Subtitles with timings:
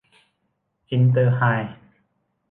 [0.89, 1.75] อินเตอร์ไฮด์